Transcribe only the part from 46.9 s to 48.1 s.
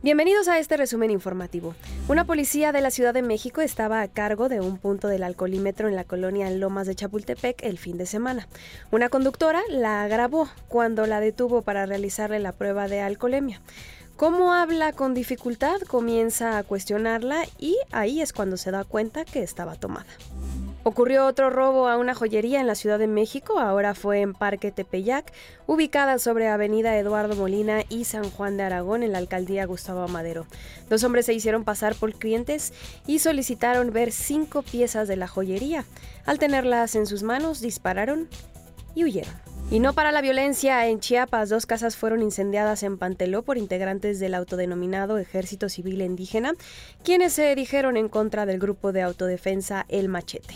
quienes se dijeron en